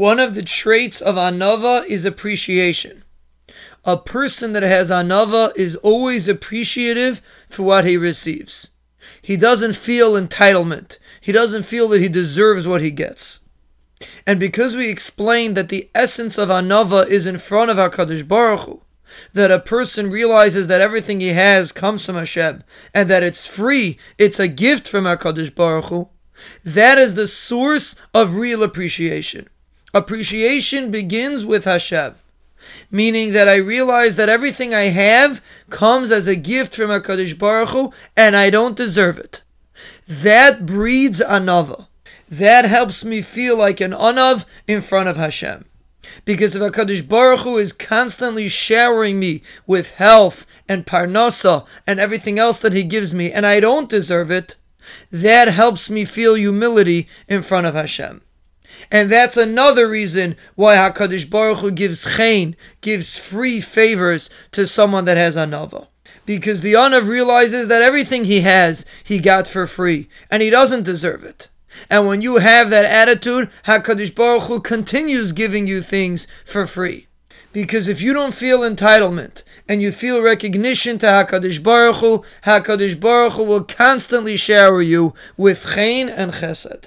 [0.00, 3.04] One of the traits of anava is appreciation.
[3.84, 8.70] A person that has anava is always appreciative for what he receives.
[9.20, 10.96] He doesn't feel entitlement.
[11.20, 13.40] He doesn't feel that he deserves what he gets.
[14.26, 18.60] And because we explained that the essence of anava is in front of HaKadosh Baruch
[18.60, 18.80] Hu,
[19.34, 22.64] that a person realizes that everything he has comes from Hashem,
[22.94, 26.08] and that it's free, it's a gift from HaKadosh Baruch Hu,
[26.64, 29.46] that is the source of real appreciation.
[29.92, 32.14] Appreciation begins with Hashem,
[32.92, 37.70] meaning that I realize that everything I have comes as a gift from HaKadosh Baruch
[37.70, 39.42] Hu, and I don't deserve it.
[40.06, 41.88] That breeds anava.
[42.28, 45.64] That helps me feel like an anav in front of Hashem.
[46.24, 52.38] Because if HaKadosh Baruch Hu is constantly showering me with health and parnasa and everything
[52.38, 54.54] else that He gives me, and I don't deserve it,
[55.10, 58.22] that helps me feel humility in front of Hashem.
[58.90, 65.04] And that's another reason why HaKadosh Baruch Hu gives chen, gives free favors to someone
[65.04, 65.88] that has anava.
[66.26, 70.84] Because the anav realizes that everything he has, he got for free, and he doesn't
[70.84, 71.48] deserve it.
[71.88, 77.06] And when you have that attitude, HaKadosh Baruch Hu continues giving you things for free.
[77.52, 83.00] Because if you don't feel entitlement and you feel recognition to HaKadosh Baruch Hu, HaKadosh
[83.00, 86.78] Baruch Hu will constantly shower you with chen and chesed.